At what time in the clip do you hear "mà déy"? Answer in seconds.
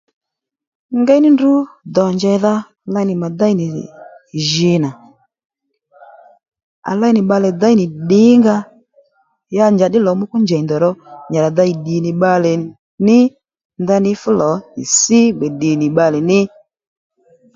3.21-3.53